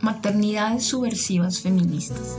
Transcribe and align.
Maternidades 0.00 0.84
subversivas 0.84 1.60
feministas. 1.60 2.36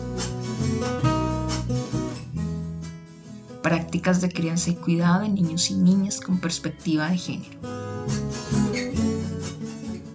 Prácticas 3.62 4.22
de 4.22 4.32
crianza 4.32 4.70
y 4.70 4.76
cuidado 4.76 5.22
de 5.22 5.30
niños 5.30 5.70
y 5.72 5.76
niñas 5.76 6.22
con 6.22 6.40
perspectiva 6.40 7.10
de 7.10 7.18
género. 7.18 7.60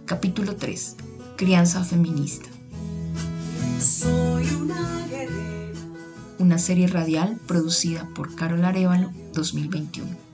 Capítulo 0.06 0.56
3. 0.56 0.96
Crianza 1.36 1.84
feminista. 1.84 2.48
Soy 3.80 4.46
una 4.54 5.06
guerrera. 5.08 5.80
Una 6.38 6.58
serie 6.58 6.86
radial 6.86 7.38
producida 7.46 8.08
por 8.14 8.34
Carol 8.34 8.64
Arevalo 8.64 9.10
2021. 9.34 10.25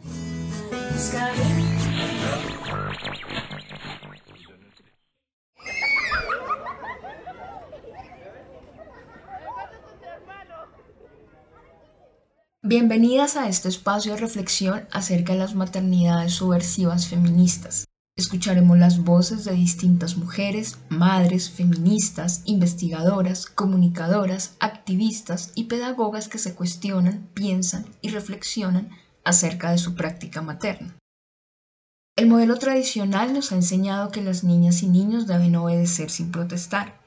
Bienvenidas 12.64 13.36
a 13.36 13.48
este 13.48 13.68
espacio 13.68 14.12
de 14.14 14.20
reflexión 14.20 14.86
acerca 14.92 15.32
de 15.32 15.38
las 15.38 15.54
maternidades 15.54 16.34
subversivas 16.34 17.06
feministas. 17.06 17.86
Escucharemos 18.16 18.78
las 18.78 19.02
voces 19.02 19.44
de 19.44 19.52
distintas 19.52 20.16
mujeres, 20.16 20.78
madres, 20.88 21.50
feministas, 21.50 22.42
investigadoras, 22.44 23.46
comunicadoras, 23.46 24.56
activistas 24.60 25.52
y 25.54 25.64
pedagogas 25.64 26.28
que 26.28 26.38
se 26.38 26.54
cuestionan, 26.54 27.28
piensan 27.34 27.86
y 28.00 28.10
reflexionan 28.10 28.90
acerca 29.24 29.70
de 29.70 29.78
su 29.78 29.94
práctica 29.94 30.42
materna. 30.42 30.96
El 32.14 32.28
modelo 32.28 32.56
tradicional 32.56 33.32
nos 33.32 33.52
ha 33.52 33.54
enseñado 33.54 34.10
que 34.10 34.20
las 34.20 34.44
niñas 34.44 34.82
y 34.82 34.88
niños 34.88 35.26
deben 35.26 35.56
obedecer 35.56 36.10
sin 36.10 36.30
protestar, 36.30 37.00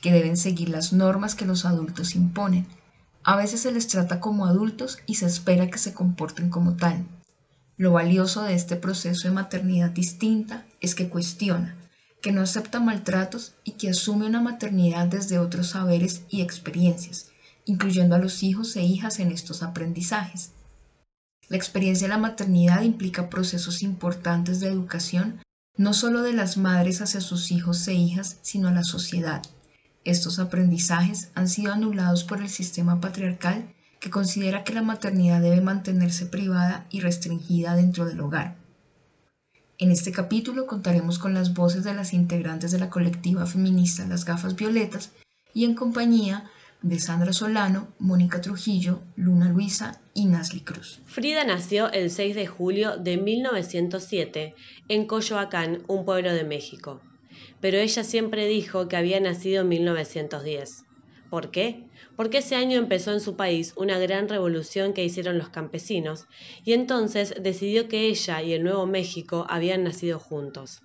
que 0.00 0.12
deben 0.12 0.36
seguir 0.36 0.68
las 0.68 0.92
normas 0.92 1.34
que 1.34 1.46
los 1.46 1.64
adultos 1.64 2.14
imponen. 2.14 2.66
A 3.24 3.36
veces 3.36 3.60
se 3.60 3.72
les 3.72 3.88
trata 3.88 4.20
como 4.20 4.46
adultos 4.46 4.98
y 5.06 5.14
se 5.14 5.26
espera 5.26 5.70
que 5.70 5.78
se 5.78 5.94
comporten 5.94 6.50
como 6.50 6.76
tal. 6.76 7.06
Lo 7.78 7.92
valioso 7.92 8.42
de 8.42 8.54
este 8.54 8.76
proceso 8.76 9.26
de 9.26 9.34
maternidad 9.34 9.90
distinta 9.90 10.66
es 10.80 10.94
que 10.94 11.08
cuestiona, 11.08 11.76
que 12.20 12.32
no 12.32 12.42
acepta 12.42 12.78
maltratos 12.78 13.54
y 13.64 13.72
que 13.72 13.90
asume 13.90 14.26
una 14.26 14.40
maternidad 14.40 15.06
desde 15.06 15.38
otros 15.38 15.70
saberes 15.70 16.22
y 16.28 16.42
experiencias, 16.42 17.30
incluyendo 17.64 18.14
a 18.14 18.18
los 18.18 18.42
hijos 18.42 18.76
e 18.76 18.82
hijas 18.82 19.18
en 19.18 19.32
estos 19.32 19.62
aprendizajes. 19.62 20.50
La 21.48 21.56
experiencia 21.56 22.06
de 22.06 22.14
la 22.14 22.18
maternidad 22.18 22.82
implica 22.82 23.28
procesos 23.28 23.82
importantes 23.82 24.60
de 24.60 24.68
educación, 24.68 25.40
no 25.76 25.92
solo 25.92 26.22
de 26.22 26.32
las 26.32 26.56
madres 26.56 27.00
hacia 27.00 27.20
sus 27.20 27.50
hijos 27.50 27.86
e 27.88 27.94
hijas, 27.94 28.38
sino 28.42 28.68
a 28.68 28.72
la 28.72 28.84
sociedad. 28.84 29.42
Estos 30.04 30.38
aprendizajes 30.38 31.30
han 31.34 31.48
sido 31.48 31.72
anulados 31.72 32.24
por 32.24 32.40
el 32.40 32.48
sistema 32.48 33.00
patriarcal 33.00 33.72
que 34.00 34.10
considera 34.10 34.64
que 34.64 34.74
la 34.74 34.82
maternidad 34.82 35.40
debe 35.40 35.60
mantenerse 35.60 36.26
privada 36.26 36.86
y 36.90 37.00
restringida 37.00 37.76
dentro 37.76 38.04
del 38.04 38.20
hogar. 38.20 38.56
En 39.78 39.90
este 39.90 40.10
capítulo 40.10 40.66
contaremos 40.66 41.18
con 41.18 41.34
las 41.34 41.54
voces 41.54 41.84
de 41.84 41.94
las 41.94 42.12
integrantes 42.12 42.72
de 42.72 42.78
la 42.78 42.90
colectiva 42.90 43.46
feminista 43.46 44.06
Las 44.06 44.24
Gafas 44.24 44.56
Violetas 44.56 45.10
y 45.54 45.64
en 45.64 45.74
compañía 45.74 46.50
de 46.82 46.98
Sandra 46.98 47.32
Solano, 47.32 47.94
Mónica 47.98 48.40
Trujillo, 48.40 49.02
Luna 49.16 49.48
Luisa 49.48 50.00
y 50.14 50.26
Nasli 50.26 50.60
Cruz. 50.60 51.00
Frida 51.06 51.44
nació 51.44 51.90
el 51.92 52.10
6 52.10 52.34
de 52.34 52.46
julio 52.46 52.96
de 52.96 53.16
1907 53.16 54.54
en 54.88 55.06
Coyoacán, 55.06 55.82
un 55.86 56.04
pueblo 56.04 56.32
de 56.32 56.44
México. 56.44 57.00
Pero 57.60 57.78
ella 57.78 58.04
siempre 58.04 58.46
dijo 58.46 58.88
que 58.88 58.96
había 58.96 59.20
nacido 59.20 59.62
en 59.62 59.68
1910. 59.68 60.84
¿Por 61.30 61.50
qué? 61.50 61.88
Porque 62.16 62.38
ese 62.38 62.56
año 62.56 62.76
empezó 62.78 63.12
en 63.12 63.20
su 63.20 63.36
país 63.36 63.72
una 63.76 63.98
gran 63.98 64.28
revolución 64.28 64.92
que 64.92 65.04
hicieron 65.04 65.38
los 65.38 65.48
campesinos 65.48 66.26
y 66.64 66.74
entonces 66.74 67.34
decidió 67.40 67.88
que 67.88 68.06
ella 68.06 68.42
y 68.42 68.52
el 68.52 68.64
Nuevo 68.64 68.86
México 68.86 69.46
habían 69.48 69.84
nacido 69.84 70.18
juntos. 70.18 70.82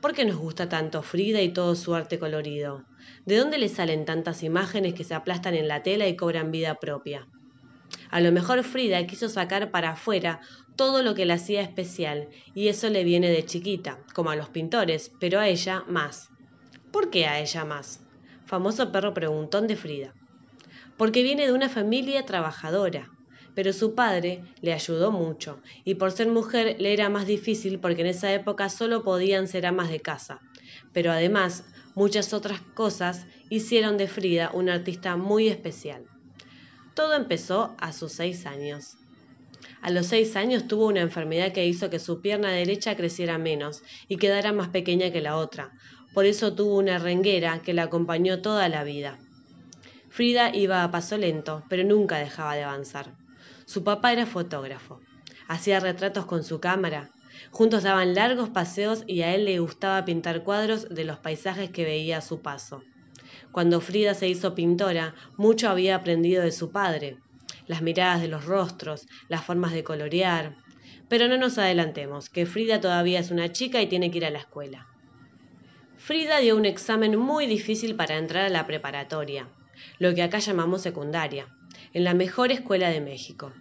¿Por 0.00 0.12
qué 0.12 0.24
nos 0.24 0.36
gusta 0.36 0.68
tanto 0.68 1.02
Frida 1.02 1.40
y 1.40 1.52
todo 1.52 1.74
su 1.74 1.94
arte 1.94 2.18
colorido? 2.18 2.84
¿De 3.24 3.36
dónde 3.36 3.58
le 3.58 3.68
salen 3.68 4.04
tantas 4.04 4.42
imágenes 4.42 4.94
que 4.94 5.04
se 5.04 5.14
aplastan 5.14 5.54
en 5.54 5.68
la 5.68 5.82
tela 5.82 6.06
y 6.06 6.16
cobran 6.16 6.50
vida 6.50 6.74
propia? 6.76 7.26
A 8.10 8.20
lo 8.20 8.30
mejor 8.30 8.62
Frida 8.62 9.06
quiso 9.06 9.28
sacar 9.28 9.70
para 9.70 9.90
afuera 9.90 10.40
todo 10.76 11.02
lo 11.02 11.14
que 11.14 11.24
la 11.24 11.34
hacía 11.34 11.62
especial, 11.62 12.28
y 12.54 12.68
eso 12.68 12.90
le 12.90 13.04
viene 13.04 13.30
de 13.30 13.44
chiquita, 13.46 13.98
como 14.14 14.30
a 14.30 14.36
los 14.36 14.50
pintores, 14.50 15.10
pero 15.18 15.40
a 15.40 15.48
ella 15.48 15.82
más. 15.88 16.28
¿Por 16.92 17.10
qué 17.10 17.26
a 17.26 17.40
ella 17.40 17.64
más? 17.64 18.04
Famoso 18.44 18.92
perro 18.92 19.14
preguntón 19.14 19.66
de 19.66 19.76
Frida. 19.76 20.14
Porque 20.98 21.22
viene 21.22 21.46
de 21.46 21.52
una 21.52 21.68
familia 21.68 22.24
trabajadora, 22.26 23.10
pero 23.56 23.72
su 23.72 23.94
padre 23.94 24.44
le 24.60 24.74
ayudó 24.74 25.10
mucho, 25.10 25.62
y 25.82 25.94
por 25.94 26.12
ser 26.12 26.28
mujer 26.28 26.76
le 26.78 26.92
era 26.92 27.08
más 27.08 27.26
difícil 27.26 27.80
porque 27.80 28.02
en 28.02 28.08
esa 28.08 28.32
época 28.34 28.68
solo 28.68 29.02
podían 29.02 29.48
ser 29.48 29.64
amas 29.64 29.90
de 29.90 30.00
casa. 30.00 30.42
Pero 30.92 31.10
además, 31.10 31.64
muchas 31.94 32.34
otras 32.34 32.60
cosas 32.60 33.24
hicieron 33.48 33.96
de 33.96 34.08
Frida 34.08 34.50
una 34.52 34.74
artista 34.74 35.16
muy 35.16 35.48
especial. 35.48 36.04
Todo 36.94 37.14
empezó 37.14 37.74
a 37.78 37.94
sus 37.94 38.12
seis 38.12 38.44
años. 38.44 38.98
A 39.80 39.90
los 39.90 40.06
seis 40.06 40.36
años 40.36 40.68
tuvo 40.68 40.86
una 40.86 41.00
enfermedad 41.00 41.52
que 41.52 41.66
hizo 41.66 41.88
que 41.88 41.98
su 41.98 42.20
pierna 42.20 42.50
derecha 42.50 42.94
creciera 42.94 43.38
menos 43.38 43.82
y 44.06 44.18
quedara 44.18 44.52
más 44.52 44.68
pequeña 44.68 45.10
que 45.10 45.22
la 45.22 45.38
otra. 45.38 45.72
Por 46.12 46.26
eso 46.26 46.54
tuvo 46.54 46.76
una 46.76 46.98
renguera 46.98 47.62
que 47.62 47.72
la 47.72 47.84
acompañó 47.84 48.42
toda 48.42 48.68
la 48.68 48.84
vida. 48.84 49.18
Frida 50.10 50.54
iba 50.54 50.84
a 50.84 50.90
paso 50.90 51.16
lento, 51.16 51.64
pero 51.70 51.84
nunca 51.84 52.18
dejaba 52.18 52.54
de 52.54 52.64
avanzar. 52.64 53.25
Su 53.68 53.82
papá 53.82 54.12
era 54.12 54.26
fotógrafo. 54.26 55.00
Hacía 55.48 55.80
retratos 55.80 56.24
con 56.24 56.44
su 56.44 56.60
cámara. 56.60 57.10
Juntos 57.50 57.82
daban 57.82 58.14
largos 58.14 58.48
paseos 58.48 59.02
y 59.08 59.22
a 59.22 59.34
él 59.34 59.44
le 59.44 59.58
gustaba 59.58 60.04
pintar 60.04 60.44
cuadros 60.44 60.88
de 60.88 61.04
los 61.04 61.18
paisajes 61.18 61.70
que 61.70 61.84
veía 61.84 62.18
a 62.18 62.20
su 62.20 62.40
paso. 62.42 62.84
Cuando 63.50 63.80
Frida 63.80 64.14
se 64.14 64.28
hizo 64.28 64.54
pintora, 64.54 65.16
mucho 65.36 65.68
había 65.68 65.96
aprendido 65.96 66.44
de 66.44 66.52
su 66.52 66.70
padre. 66.70 67.18
Las 67.66 67.82
miradas 67.82 68.20
de 68.20 68.28
los 68.28 68.44
rostros, 68.44 69.08
las 69.28 69.44
formas 69.44 69.72
de 69.72 69.82
colorear. 69.82 70.54
Pero 71.08 71.26
no 71.26 71.36
nos 71.36 71.58
adelantemos, 71.58 72.30
que 72.30 72.46
Frida 72.46 72.80
todavía 72.80 73.18
es 73.18 73.32
una 73.32 73.50
chica 73.50 73.82
y 73.82 73.88
tiene 73.88 74.12
que 74.12 74.18
ir 74.18 74.26
a 74.26 74.30
la 74.30 74.38
escuela. 74.38 74.86
Frida 75.96 76.38
dio 76.38 76.56
un 76.56 76.66
examen 76.66 77.18
muy 77.18 77.46
difícil 77.46 77.96
para 77.96 78.16
entrar 78.16 78.44
a 78.44 78.48
la 78.48 78.64
preparatoria, 78.64 79.48
lo 79.98 80.14
que 80.14 80.22
acá 80.22 80.38
llamamos 80.38 80.82
secundaria 80.82 81.48
en 81.96 82.04
la 82.04 82.12
mejor 82.12 82.52
escuela 82.52 82.90
de 82.90 83.00
México. 83.00 83.54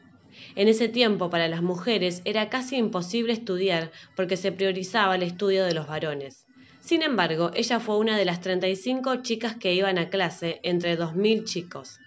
En 0.57 0.68
ese 0.68 0.90
tiempo 0.90 1.29
para 1.29 1.47
las 1.47 1.62
mujeres 1.62 2.22
era 2.25 2.50
casi 2.50 2.75
imposible 2.75 3.31
estudiar 3.31 3.94
porque 4.18 4.35
se 4.35 4.51
priorizaba 4.51 5.16
el 5.16 5.23
estudio 5.23 5.63
de 5.63 5.73
los 5.73 5.88
varones. 5.88 6.46
Sin 6.81 7.01
embargo, 7.01 7.51
ella 7.56 7.79
fue 7.79 7.97
una 7.97 8.18
de 8.18 8.25
las 8.25 8.41
35 8.41 9.22
chicas 9.22 9.56
que 9.56 9.73
iban 9.73 9.97
a 9.97 10.09
clase 10.09 10.59
entre 10.63 11.00
2.000 11.00 11.46
chicos. 11.46 11.97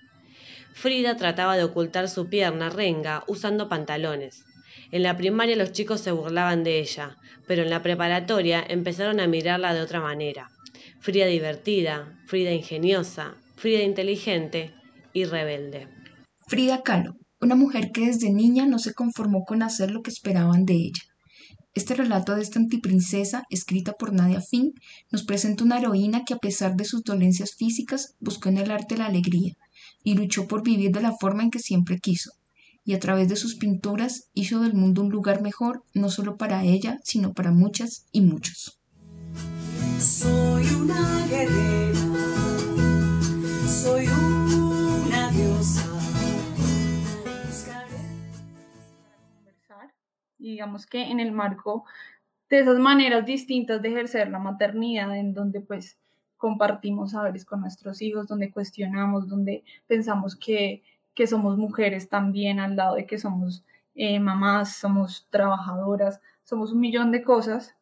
Frida 0.75 1.17
trataba 1.17 1.57
de 1.57 1.65
ocultar 1.65 2.11
su 2.11 2.29
pierna 2.29 2.69
renga 2.69 3.25
usando 3.27 3.71
pantalones. 3.71 4.45
En 4.93 5.05
la 5.05 5.17
primaria 5.17 5.57
los 5.57 5.73
chicos 5.73 6.03
se 6.03 6.13
burlaban 6.13 6.63
de 6.63 6.79
ella, 6.79 7.17
pero 7.47 7.63
en 7.63 7.71
la 7.71 7.83
preparatoria 7.83 8.63
empezaron 8.69 9.21
a 9.21 9.27
mirarla 9.27 9.73
de 9.73 9.81
otra 9.81 10.03
manera. 10.03 10.51
Frida 11.01 11.25
divertida, 11.25 12.19
Frida 12.27 12.53
ingeniosa, 12.53 13.35
Frida 13.57 13.81
inteligente 13.81 14.75
y 15.15 15.25
rebelde. 15.25 15.89
Frida 16.49 16.83
Kahlo, 16.83 17.15
una 17.43 17.55
mujer 17.55 17.91
que 17.93 18.07
desde 18.07 18.33
niña 18.33 18.65
no 18.65 18.79
se 18.79 18.95
conformó 18.95 19.45
con 19.45 19.63
hacer 19.63 19.91
lo 19.91 20.01
que 20.01 20.11
esperaban 20.11 20.65
de 20.65 20.77
ella. 20.77 21.03
Este 21.75 21.95
relato 21.95 22.35
de 22.35 22.41
esta 22.41 22.59
antiprincesa, 22.59 23.45
escrita 23.51 23.93
por 23.93 24.15
Nadia 24.15 24.41
Fink, 24.41 24.75
nos 25.13 25.25
presenta 25.25 25.65
una 25.65 25.79
heroína 25.79 26.25
que 26.25 26.33
a 26.33 26.39
pesar 26.39 26.75
de 26.75 26.87
sus 26.87 27.05
dolencias 27.05 27.55
físicas 27.55 28.15
buscó 28.19 28.49
en 28.49 28.57
el 28.57 28.71
arte 28.71 28.97
la 28.97 29.07
alegría 29.07 29.53
y 30.03 30.15
luchó 30.15 30.49
por 30.49 30.63
vivir 30.63 30.91
de 30.91 31.03
la 31.03 31.13
forma 31.13 31.43
en 31.43 31.51
que 31.51 31.59
siempre 31.59 31.99
quiso, 31.99 32.31
y 32.83 32.95
a 32.95 32.99
través 32.99 33.29
de 33.29 33.37
sus 33.37 33.57
pinturas 33.57 34.31
hizo 34.33 34.61
del 34.61 34.73
mundo 34.73 35.03
un 35.03 35.11
lugar 35.11 35.43
mejor 35.43 35.85
no 35.93 36.09
solo 36.09 36.39
para 36.39 36.65
ella, 36.65 36.99
sino 37.05 37.35
para 37.35 37.53
muchas 37.53 38.07
y 38.11 38.23
muchos. 38.23 38.81
Soy 40.01 40.65
una 40.65 41.27
guerrera, 41.29 42.01
soy 43.69 44.07
digamos 50.49 50.87
que 50.87 51.03
en 51.03 51.21
el 51.21 51.33
marco 51.33 51.85
de 52.49 52.61
esas 52.61 52.79
maneras 52.79 53.27
distintas 53.27 53.83
de 53.83 53.89
ejercer 53.89 54.31
la 54.31 54.39
maternidad, 54.39 55.15
en 55.17 55.35
donde 55.35 55.61
pues 55.61 55.99
compartimos 56.37 57.11
saberes 57.13 57.45
con 57.45 57.61
nuestros 57.61 58.01
hijos, 58.01 58.27
donde 58.27 58.51
cuestionamos, 58.51 59.29
donde 59.29 59.65
pensamos 59.87 60.37
que, 60.37 60.83
que 61.15 61.27
somos 61.27 61.59
mujeres 61.59 62.09
también 62.09 62.61
al 62.61 62.77
lado 62.77 62.95
de 62.95 63.07
que 63.07 63.19
somos 63.19 63.65
eh, 63.95 64.21
mamás, 64.21 64.77
somos 64.77 65.27
trabajadoras, 65.31 66.21
somos 66.45 66.73
un 66.73 66.81
millón 66.81 67.11
de 67.11 67.23
cosas. 67.23 67.77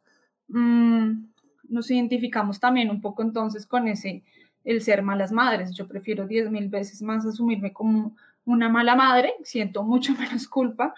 Mm, 0.48 1.26
nos 1.68 1.90
identificamos 1.90 2.58
también 2.58 2.90
un 2.90 3.00
poco 3.00 3.22
entonces 3.22 3.66
con 3.66 3.86
ese, 3.88 4.24
el 4.64 4.82
ser 4.82 5.02
malas 5.02 5.32
madres. 5.32 5.74
Yo 5.74 5.86
prefiero 5.86 6.26
diez 6.26 6.50
mil 6.50 6.68
veces 6.68 7.02
más 7.02 7.24
asumirme 7.26 7.72
como 7.72 8.16
una 8.44 8.68
mala 8.68 8.96
madre, 8.96 9.34
siento 9.44 9.82
mucho 9.84 10.14
menos 10.18 10.48
culpa 10.48 10.94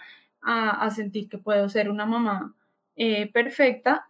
a, 0.50 0.91
sentir 0.91 1.29
que 1.29 1.37
puedo 1.37 1.69
ser 1.69 1.91
una 1.91 2.06
mamá 2.06 2.55
eh, 2.97 3.31
perfecta. 3.31 4.09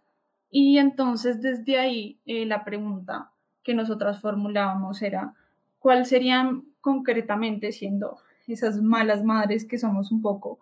Y 0.49 0.77
entonces 0.77 1.41
desde 1.41 1.77
ahí 1.77 2.17
eh, 2.25 2.45
la 2.45 2.63
pregunta 2.63 3.31
que 3.61 3.73
nosotras 3.73 4.21
formulábamos 4.21 5.01
era, 5.01 5.33
¿cuál 5.79 6.05
serían 6.05 6.63
concretamente 6.79 7.73
siendo 7.73 8.19
esas 8.47 8.81
malas 8.81 9.23
madres 9.23 9.65
que 9.65 9.77
somos 9.77 10.11
un 10.11 10.21
poco, 10.21 10.59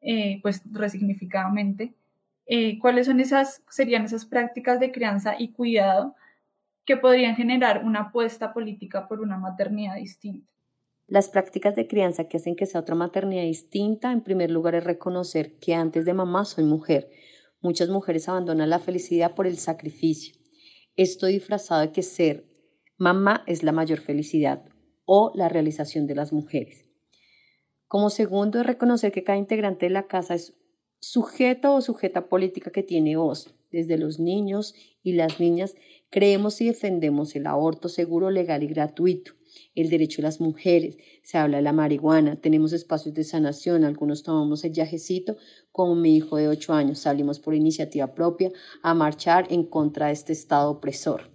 eh, 0.00 0.40
pues 0.42 0.62
resignificadamente, 0.70 1.94
cuáles 2.80 3.06
son 3.06 3.20
esas, 3.20 3.62
serían 3.70 4.04
esas 4.04 4.26
prácticas 4.26 4.78
de 4.78 4.92
crianza 4.92 5.36
y 5.38 5.52
cuidado 5.52 6.14
que 6.84 6.98
podrían 6.98 7.36
generar 7.36 7.82
una 7.84 8.00
apuesta 8.00 8.52
política 8.52 9.08
por 9.08 9.20
una 9.20 9.38
maternidad 9.38 9.94
distinta? 9.94 10.52
Las 11.08 11.28
prácticas 11.28 11.74
de 11.74 11.88
crianza 11.88 12.28
que 12.28 12.36
hacen 12.36 12.56
que 12.56 12.66
sea 12.66 12.80
otra 12.80 12.94
maternidad 12.94 13.42
distinta, 13.42 14.12
en 14.12 14.22
primer 14.22 14.50
lugar, 14.50 14.74
es 14.74 14.84
reconocer 14.84 15.58
que 15.58 15.74
antes 15.74 16.04
de 16.04 16.14
mamá 16.14 16.44
soy 16.44 16.64
mujer. 16.64 17.10
Muchas 17.60 17.88
mujeres 17.88 18.28
abandonan 18.28 18.70
la 18.70 18.78
felicidad 18.78 19.34
por 19.34 19.46
el 19.46 19.58
sacrificio. 19.58 20.34
Esto 20.96 21.26
disfrazado 21.26 21.80
de 21.80 21.92
que 21.92 22.02
ser 22.02 22.46
mamá 22.98 23.42
es 23.46 23.62
la 23.62 23.72
mayor 23.72 24.00
felicidad 24.00 24.64
o 25.04 25.32
la 25.34 25.48
realización 25.48 26.06
de 26.06 26.14
las 26.14 26.32
mujeres. 26.32 26.88
Como 27.88 28.08
segundo, 28.08 28.60
es 28.60 28.66
reconocer 28.66 29.12
que 29.12 29.24
cada 29.24 29.38
integrante 29.38 29.86
de 29.86 29.90
la 29.90 30.06
casa 30.06 30.34
es 30.34 30.54
sujeto 30.98 31.74
o 31.74 31.80
sujeta 31.80 32.28
política 32.28 32.70
que 32.70 32.82
tiene 32.82 33.16
voz. 33.16 33.54
Desde 33.70 33.98
los 33.98 34.20
niños 34.20 34.74
y 35.02 35.14
las 35.14 35.40
niñas 35.40 35.74
creemos 36.10 36.60
y 36.60 36.66
defendemos 36.66 37.34
el 37.34 37.46
aborto 37.46 37.88
seguro, 37.88 38.30
legal 38.30 38.62
y 38.62 38.68
gratuito 38.68 39.32
el 39.74 39.90
derecho 39.90 40.18
de 40.18 40.24
las 40.24 40.40
mujeres, 40.40 40.96
se 41.22 41.38
habla 41.38 41.58
de 41.58 41.62
la 41.62 41.72
marihuana, 41.72 42.40
tenemos 42.40 42.72
espacios 42.72 43.14
de 43.14 43.24
sanación, 43.24 43.84
algunos 43.84 44.22
tomamos 44.22 44.64
el 44.64 44.72
yajecito, 44.72 45.36
como 45.70 45.94
mi 45.94 46.16
hijo 46.16 46.36
de 46.36 46.48
8 46.48 46.72
años, 46.72 46.98
salimos 46.98 47.40
por 47.40 47.54
iniciativa 47.54 48.14
propia 48.14 48.50
a 48.82 48.94
marchar 48.94 49.46
en 49.50 49.64
contra 49.64 50.06
de 50.06 50.12
este 50.12 50.32
Estado 50.32 50.70
opresor, 50.70 51.30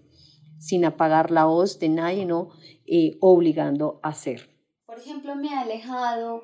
sin 0.60 0.86
apagar 0.86 1.32
la 1.32 1.46
voz 1.46 1.80
de 1.80 1.90
nadie, 1.90 2.26
no 2.26 2.50
eh, 2.86 3.18
obligando 3.20 4.00
a 4.04 4.10
hacer. 4.10 4.50
Por 4.86 5.00
ejemplo, 5.00 5.36
me 5.36 5.50
ha 5.50 5.62
alejado 5.62 6.44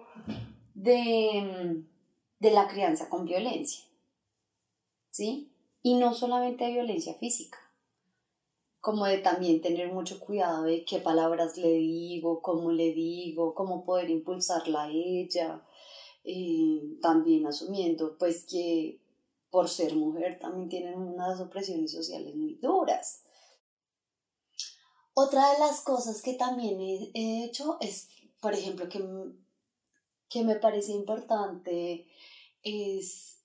de, 0.73 1.83
de 2.39 2.51
la 2.51 2.67
crianza 2.67 3.09
con 3.09 3.25
violencia, 3.25 3.85
¿sí? 5.11 5.51
Y 5.81 5.95
no 5.95 6.13
solamente 6.13 6.65
de 6.65 6.73
violencia 6.73 7.13
física, 7.15 7.57
como 8.83 9.05
de 9.05 9.19
también 9.19 9.61
tener 9.61 9.93
mucho 9.93 10.19
cuidado 10.19 10.63
de 10.63 10.83
qué 10.83 10.99
palabras 10.99 11.55
le 11.55 11.71
digo, 11.71 12.41
cómo 12.41 12.69
le 12.69 12.91
digo, 12.91 13.55
cómo 13.55 13.85
poder 13.85 14.09
impulsarla 14.09 14.83
a 14.83 14.91
ella, 14.91 15.63
y 16.21 16.99
también 17.01 17.47
asumiendo 17.47 18.17
pues 18.17 18.43
que 18.43 18.99
por 19.49 19.69
ser 19.69 19.95
mujer 19.95 20.37
también 20.37 20.67
tienen 20.67 20.99
unas 20.99 21.39
opresiones 21.39 21.93
sociales 21.93 22.35
muy 22.35 22.55
duras. 22.55 23.23
Otra 25.13 25.53
de 25.53 25.59
las 25.59 25.79
cosas 25.79 26.21
que 26.21 26.33
también 26.33 26.81
he, 26.81 27.45
hecho 27.45 27.77
es, 27.79 28.09
por 28.41 28.53
ejemplo, 28.53 28.89
que, 28.89 29.01
que 30.27 30.43
me 30.43 30.55
parece 30.55 30.91
importante 30.91 32.05
es 32.63 33.37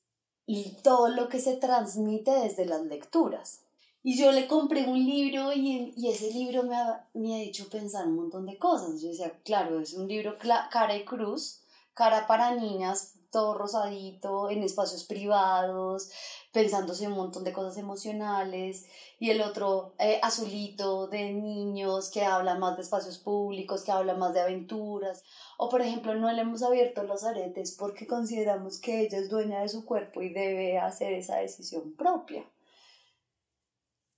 todo 0.83 1.11
lo 1.11 1.29
que 1.29 1.39
se 1.39 1.57
transmite 1.59 2.33
desde 2.33 2.67
las 2.67 2.83
lecturas. 2.83 3.68
Y 4.03 4.17
yo 4.17 4.31
le 4.31 4.47
compré 4.47 4.87
un 4.87 5.05
libro 5.05 5.53
y, 5.53 5.93
y 5.97 6.09
ese 6.09 6.33
libro 6.33 6.63
me 6.63 6.77
ha, 6.77 7.09
me 7.15 7.35
ha, 7.35 7.43
hecho 7.43 7.69
pensar 7.69 8.07
un 8.07 8.15
montón 8.15 8.47
de 8.47 8.57
cosas. 8.57 9.03
Yo 9.03 9.09
decía, 9.09 9.33
claro, 9.45 9.81
es 9.81 9.93
un 9.93 10.07
libro 10.07 10.37
cara 10.39 10.97
y 10.97 11.05
cruz, 11.05 11.63
cara 11.95 12.29
para 12.29 12.55
niñas, 12.55 13.15
todo 13.31 13.55
rosadito, 13.55 14.51
en 14.51 14.63
espacios 14.63 15.05
privados, 15.05 16.11
pensándose 16.53 17.09
un 17.09 17.15
montón 17.15 17.43
de 17.43 17.53
cosas 17.53 17.77
emocionales, 17.77 18.87
y 19.19 19.31
el 19.31 19.43
otro 19.43 19.95
eh, 19.99 20.21
azulito 20.23 21.09
de 21.09 21.33
niños 21.33 22.11
que 22.11 22.25
habla 22.25 22.55
más 22.55 22.77
de 22.77 22.83
espacios 22.83 23.19
públicos, 23.19 23.83
que 23.83 23.93
habla 23.93 24.15
más 24.15 24.33
de 24.33 24.41
aventuras. 24.41 25.25
O 25.59 25.69
por 25.69 25.83
ejemplo, 25.83 26.15
no 26.15 26.31
le 26.31 26.43
hemos 26.43 26.63
abierto 26.63 27.03
los 27.03 27.25
aretes 27.25 27.73
porque 27.77 28.07
consideramos 28.07 28.79
que 28.79 29.01
ella 29.01 29.19
es 29.19 29.29
dueña 29.29 29.61
de 29.61 29.69
su 29.69 29.85
cuerpo 29.85 30.23
y 30.23 30.33
debe 30.33 30.79
hacer 30.79 31.13
esa 31.15 31.39
decisión 31.39 31.95
propia 31.95 32.47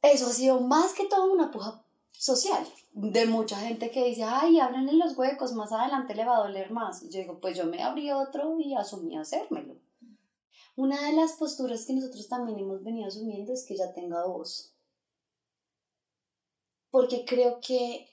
eso 0.02 0.26
ha 0.26 0.32
sido 0.32 0.60
más 0.60 0.92
que 0.94 1.06
todo 1.06 1.32
una 1.32 1.50
puja 1.50 1.84
social 2.12 2.66
de 2.92 3.26
mucha 3.26 3.56
gente 3.56 3.90
que 3.90 4.04
dice, 4.04 4.24
ay, 4.24 4.58
en 4.58 4.98
los 4.98 5.16
huecos, 5.16 5.52
más 5.52 5.72
adelante 5.72 6.14
le 6.14 6.24
va 6.24 6.36
a 6.36 6.42
doler 6.42 6.70
más. 6.70 7.02
Yo 7.08 7.20
digo, 7.20 7.40
pues 7.40 7.56
yo 7.56 7.66
me 7.66 7.82
abrí 7.82 8.10
otro 8.10 8.58
y 8.58 8.74
asumí 8.74 9.16
hacérmelo. 9.16 9.76
Una 10.76 11.06
de 11.06 11.12
las 11.12 11.32
posturas 11.32 11.84
que 11.86 11.92
nosotros 11.92 12.28
también 12.28 12.58
hemos 12.58 12.82
venido 12.82 13.08
asumiendo 13.08 13.52
es 13.52 13.64
que 13.64 13.74
ella 13.74 13.92
tenga 13.92 14.26
voz. 14.26 14.74
Porque 16.90 17.24
creo 17.24 17.60
que 17.60 18.08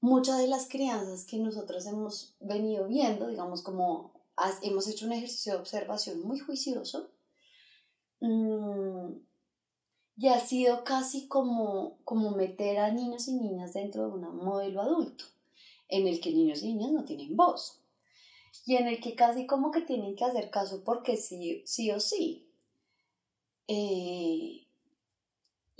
muchas 0.00 0.38
de 0.38 0.48
las 0.48 0.68
crianzas 0.68 1.24
que 1.24 1.38
nosotros 1.38 1.86
hemos 1.86 2.36
venido 2.40 2.88
viendo, 2.88 3.28
digamos 3.28 3.62
como 3.62 4.12
hemos 4.62 4.88
hecho 4.88 5.06
un 5.06 5.12
ejercicio 5.12 5.52
de 5.52 5.58
observación 5.58 6.20
muy 6.22 6.38
juicioso, 6.38 7.10
mmm, 8.20 9.12
y 10.16 10.28
ha 10.28 10.40
sido 10.40 10.84
casi 10.84 11.26
como, 11.26 11.98
como 12.04 12.30
meter 12.32 12.78
a 12.78 12.92
niños 12.92 13.28
y 13.28 13.34
niñas 13.34 13.72
dentro 13.72 14.06
de 14.06 14.14
un 14.14 14.36
modelo 14.36 14.82
adulto, 14.82 15.24
en 15.88 16.06
el 16.06 16.20
que 16.20 16.32
niños 16.32 16.62
y 16.62 16.74
niñas 16.74 16.92
no 16.92 17.04
tienen 17.04 17.36
voz, 17.36 17.80
y 18.66 18.76
en 18.76 18.86
el 18.86 19.00
que 19.00 19.14
casi 19.14 19.46
como 19.46 19.70
que 19.70 19.80
tienen 19.82 20.14
que 20.16 20.24
hacer 20.24 20.50
caso 20.50 20.82
porque 20.84 21.16
sí, 21.16 21.62
sí 21.66 21.90
o 21.90 22.00
sí. 22.00 22.48
Eh, 23.68 24.66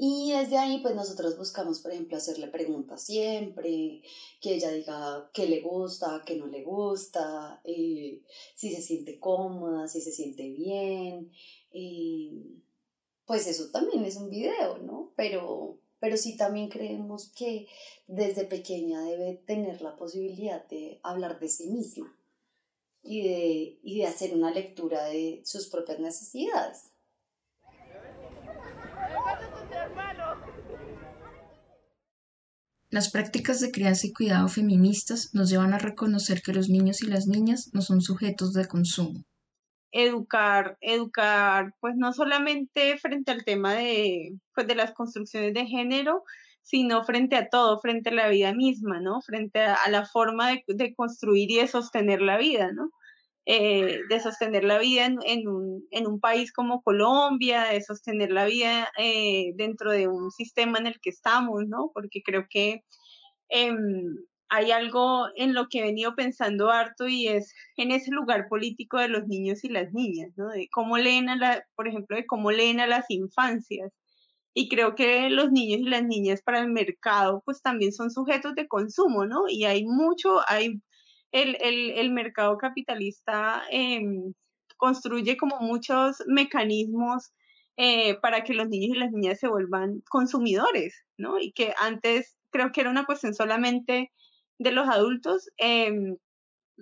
y 0.04 0.32
desde 0.32 0.58
ahí, 0.58 0.80
pues 0.82 0.96
nosotros 0.96 1.38
buscamos, 1.38 1.78
por 1.80 1.92
ejemplo, 1.92 2.16
hacerle 2.16 2.48
preguntas 2.48 3.04
siempre, 3.04 4.02
que 4.40 4.54
ella 4.54 4.72
diga 4.72 5.30
qué 5.32 5.46
le 5.46 5.60
gusta, 5.60 6.24
qué 6.26 6.34
no 6.36 6.46
le 6.48 6.64
gusta, 6.64 7.60
eh, 7.62 8.20
si 8.56 8.74
se 8.74 8.82
siente 8.82 9.20
cómoda, 9.20 9.86
si 9.86 10.00
se 10.00 10.10
siente 10.10 10.48
bien. 10.48 11.30
Eh, 11.72 11.91
pues 13.32 13.46
eso 13.46 13.70
también 13.70 14.04
es 14.04 14.16
un 14.16 14.28
video, 14.28 14.76
¿no? 14.82 15.10
Pero, 15.16 15.80
pero 16.00 16.18
sí 16.18 16.36
también 16.36 16.68
creemos 16.68 17.32
que 17.34 17.66
desde 18.06 18.44
pequeña 18.44 19.00
debe 19.00 19.42
tener 19.46 19.80
la 19.80 19.96
posibilidad 19.96 20.68
de 20.68 21.00
hablar 21.02 21.40
de 21.40 21.48
sí 21.48 21.70
misma 21.70 22.14
y 23.02 23.22
de, 23.22 23.78
y 23.82 24.00
de 24.00 24.06
hacer 24.06 24.34
una 24.34 24.50
lectura 24.50 25.06
de 25.06 25.40
sus 25.46 25.68
propias 25.68 25.98
necesidades. 25.98 26.90
Las 32.90 33.10
prácticas 33.10 33.60
de 33.60 33.72
crianza 33.72 34.08
y 34.08 34.12
cuidado 34.12 34.46
feministas 34.48 35.30
nos 35.32 35.48
llevan 35.48 35.72
a 35.72 35.78
reconocer 35.78 36.42
que 36.42 36.52
los 36.52 36.68
niños 36.68 37.02
y 37.02 37.06
las 37.06 37.26
niñas 37.26 37.70
no 37.72 37.80
son 37.80 38.02
sujetos 38.02 38.52
de 38.52 38.68
consumo, 38.68 39.24
educar, 39.92 40.78
educar, 40.80 41.74
pues 41.80 41.94
no 41.96 42.12
solamente 42.12 42.98
frente 42.98 43.30
al 43.30 43.44
tema 43.44 43.74
de, 43.74 44.34
pues, 44.54 44.66
de 44.66 44.74
las 44.74 44.92
construcciones 44.92 45.54
de 45.54 45.66
género, 45.66 46.24
sino 46.62 47.04
frente 47.04 47.36
a 47.36 47.48
todo, 47.48 47.78
frente 47.80 48.10
a 48.10 48.14
la 48.14 48.28
vida 48.28 48.54
misma, 48.54 49.00
¿no? 49.00 49.20
Frente 49.22 49.60
a, 49.60 49.78
la 49.90 50.06
forma 50.06 50.50
de, 50.66 50.94
construir 50.94 51.50
y 51.50 51.56
de 51.58 51.68
sostener 51.68 52.22
la 52.22 52.38
vida, 52.38 52.72
¿no? 52.72 52.90
Eh, 53.44 54.00
de 54.08 54.20
sostener 54.20 54.64
la 54.64 54.78
vida 54.78 55.06
en, 55.06 55.48
un, 55.48 55.86
en, 55.90 56.06
un, 56.06 56.20
país 56.20 56.52
como 56.52 56.82
Colombia, 56.82 57.64
de 57.64 57.82
sostener 57.82 58.30
la 58.30 58.46
vida 58.46 58.88
eh, 58.98 59.52
dentro 59.56 59.90
de 59.90 60.06
un 60.08 60.30
sistema 60.30 60.78
en 60.78 60.86
el 60.86 61.00
que 61.00 61.10
estamos, 61.10 61.66
¿no? 61.66 61.90
Porque 61.92 62.22
creo 62.24 62.46
que 62.48 62.84
em, 63.48 64.16
hay 64.54 64.70
algo 64.70 65.28
en 65.36 65.54
lo 65.54 65.68
que 65.68 65.78
he 65.78 65.82
venido 65.82 66.14
pensando 66.14 66.70
harto 66.70 67.08
y 67.08 67.26
es 67.26 67.54
en 67.78 67.90
ese 67.90 68.10
lugar 68.10 68.48
político 68.50 68.98
de 68.98 69.08
los 69.08 69.26
niños 69.26 69.64
y 69.64 69.70
las 69.70 69.94
niñas, 69.94 70.30
¿no? 70.36 70.48
De 70.50 70.68
cómo 70.70 70.98
leen 70.98 71.30
a 71.30 71.36
la, 71.36 71.64
por 71.74 71.88
ejemplo, 71.88 72.16
de 72.18 72.26
cómo 72.26 72.50
leen 72.52 72.78
a 72.78 72.86
las 72.86 73.06
infancias. 73.08 73.90
Y 74.54 74.68
creo 74.68 74.94
que 74.94 75.30
los 75.30 75.50
niños 75.50 75.80
y 75.80 75.84
las 75.84 76.04
niñas 76.04 76.42
para 76.42 76.60
el 76.60 76.68
mercado, 76.68 77.42
pues 77.46 77.62
también 77.62 77.92
son 77.92 78.10
sujetos 78.10 78.54
de 78.54 78.68
consumo, 78.68 79.24
¿no? 79.24 79.44
Y 79.48 79.64
hay 79.64 79.86
mucho, 79.86 80.40
hay 80.46 80.82
el, 81.32 81.56
el, 81.62 81.92
el 81.92 82.12
mercado 82.12 82.58
capitalista 82.58 83.62
em, 83.70 84.34
construye 84.76 85.38
como 85.38 85.60
muchos 85.60 86.22
mecanismos 86.26 87.32
eh, 87.78 88.16
para 88.20 88.44
que 88.44 88.52
los 88.52 88.68
niños 88.68 88.96
y 88.96 89.00
las 89.00 89.12
niñas 89.12 89.40
se 89.40 89.48
vuelvan 89.48 90.02
consumidores, 90.10 90.94
¿no? 91.16 91.38
Y 91.40 91.52
que 91.52 91.72
antes 91.80 92.36
creo 92.50 92.70
que 92.70 92.82
era 92.82 92.90
una 92.90 93.06
cuestión 93.06 93.34
solamente 93.34 94.12
de 94.62 94.72
los 94.72 94.88
adultos, 94.88 95.50
em, 95.58 96.16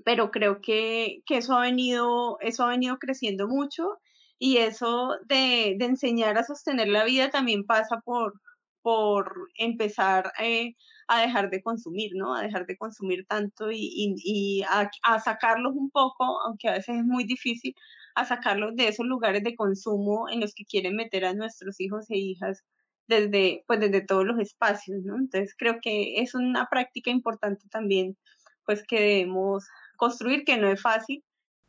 pero 0.05 0.31
creo 0.31 0.61
que, 0.61 1.23
que, 1.27 1.39
eso, 1.39 1.55
ha 1.55 1.63
venido, 1.63 2.39
eso 2.41 2.65
ha 2.65 2.71
venido 2.71 2.99
creciendo 2.99 3.49
mucho 3.49 3.99
y 4.39 4.59
eso 4.59 5.19
de, 5.27 5.77
enseñar 5.81 6.39
a 6.39 6.45
sostener 6.45 6.89
la 6.89 7.05
vida 7.05 7.31
también 7.31 7.65
pasa 7.67 8.01
por, 8.05 8.41
por 8.83 9.49
empezar 9.57 10.33
eh, 10.41 10.75
a 11.09 11.21
dejar 11.23 11.51
de 11.51 11.63
consumir, 11.63 12.13
¿no? 12.15 12.35
A 12.35 12.43
dejar 12.43 12.67
de 12.67 12.77
consumir 12.79 13.27
tanto 13.27 13.71
y, 13.73 13.79
y, 13.79 14.15
y 14.25 14.63
a, 14.65 14.91
a, 15.03 15.21
sacarlos 15.21 15.75
un 15.75 15.91
poco, 15.91 16.41
aunque 16.47 16.69
a 16.69 16.73
veces 16.73 16.97
es 16.99 17.05
muy 17.05 17.25
difícil, 17.25 17.75
a 18.15 18.25
sacarlos 18.25 18.77
de 18.77 18.89
esos 18.89 19.07
lugares 19.07 19.43
de 19.45 19.57
consumo 19.57 20.29
en 20.31 20.41
los 20.41 20.55
que 20.55 20.65
quieren 20.65 20.97
meter 20.97 21.25
a 21.25 21.35
nuestros 21.35 21.81
hijos 21.81 22.11
e 22.11 22.17
hijas 22.19 22.65
desde, 23.11 23.65
pues 23.67 23.81
desde 23.81 24.01
todos 24.01 24.25
los 24.25 24.39
espacios, 24.39 25.03
¿no? 25.05 25.19
Entonces 25.19 25.55
creo 25.59 25.81
que 25.83 26.23
es 26.23 26.35
una 26.35 26.69
práctica 26.71 27.11
importante 27.11 27.69
también, 27.69 28.17
pues 28.65 28.83
que 28.87 29.01
debemos 29.01 29.67
construir, 29.97 30.45
que 30.45 30.57
no 30.57 30.71
es 30.71 30.81
fácil. 30.81 31.23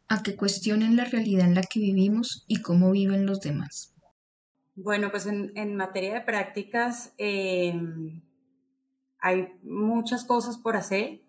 A 0.07 0.23
que 0.23 0.35
cuestionen 0.37 0.95
la 0.95 1.05
realidad 1.05 1.45
en 1.47 1.55
la 1.55 1.63
que 1.63 1.79
vivimos 1.79 2.45
y 2.47 2.61
cómo 2.61 2.91
viven 2.91 3.25
los 3.25 3.41
demás. 3.41 3.93
Bueno, 4.75 5.11
pues 5.11 5.25
en, 5.25 5.51
en 5.55 5.75
materia 5.75 6.13
de 6.13 6.21
prácticas 6.21 7.13
eh, 7.17 7.73
hay 9.19 9.47
muchas 9.63 10.23
cosas 10.23 10.57
por 10.57 10.75
hacer 10.75 11.21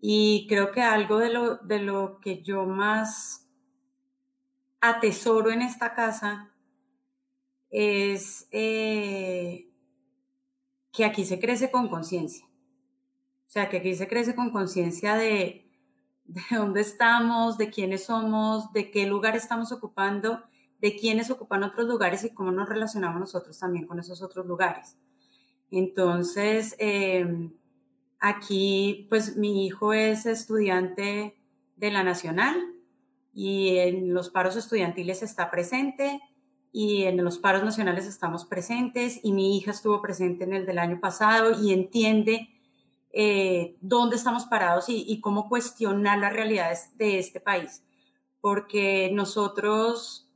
y 0.00 0.46
creo 0.48 0.70
que 0.70 0.82
algo 0.82 1.18
de 1.18 1.30
lo, 1.30 1.56
de 1.56 1.80
lo 1.80 2.20
que 2.20 2.42
yo 2.42 2.64
más 2.64 3.48
atesoro 4.80 5.50
en 5.50 5.62
esta 5.62 5.94
casa 5.94 6.52
es 7.78 8.48
eh, 8.52 9.68
que 10.92 11.04
aquí 11.04 11.26
se 11.26 11.38
crece 11.38 11.70
con 11.70 11.88
conciencia. 11.88 12.46
O 12.46 13.50
sea, 13.50 13.68
que 13.68 13.76
aquí 13.76 13.94
se 13.94 14.08
crece 14.08 14.34
con 14.34 14.50
conciencia 14.50 15.14
de, 15.14 15.70
de 16.24 16.40
dónde 16.56 16.80
estamos, 16.80 17.58
de 17.58 17.68
quiénes 17.68 18.04
somos, 18.04 18.72
de 18.72 18.90
qué 18.90 19.06
lugar 19.06 19.36
estamos 19.36 19.72
ocupando, 19.72 20.42
de 20.80 20.96
quiénes 20.96 21.30
ocupan 21.30 21.64
otros 21.64 21.86
lugares 21.86 22.24
y 22.24 22.32
cómo 22.32 22.50
nos 22.50 22.66
relacionamos 22.66 23.20
nosotros 23.20 23.58
también 23.58 23.86
con 23.86 23.98
esos 23.98 24.22
otros 24.22 24.46
lugares. 24.46 24.96
Entonces, 25.70 26.76
eh, 26.78 27.50
aquí, 28.20 29.06
pues 29.10 29.36
mi 29.36 29.66
hijo 29.66 29.92
es 29.92 30.24
estudiante 30.24 31.36
de 31.76 31.90
la 31.90 32.02
Nacional 32.02 32.56
y 33.34 33.76
en 33.76 34.14
los 34.14 34.30
paros 34.30 34.56
estudiantiles 34.56 35.22
está 35.22 35.50
presente 35.50 36.22
y 36.78 37.04
en 37.04 37.24
los 37.24 37.38
paros 37.38 37.64
nacionales 37.64 38.04
estamos 38.04 38.44
presentes 38.44 39.18
y 39.22 39.32
mi 39.32 39.56
hija 39.56 39.70
estuvo 39.70 40.02
presente 40.02 40.44
en 40.44 40.52
el 40.52 40.66
del 40.66 40.78
año 40.78 41.00
pasado 41.00 41.58
y 41.58 41.72
entiende 41.72 42.50
eh, 43.14 43.78
dónde 43.80 44.16
estamos 44.16 44.44
parados 44.44 44.90
y, 44.90 45.02
y, 45.08 45.22
cómo 45.22 45.48
cuestionar 45.48 46.18
las 46.18 46.34
realidades 46.34 46.90
de 46.98 47.18
este 47.18 47.40
país. 47.40 47.82
Porque 48.42 49.08
nosotros 49.10 50.28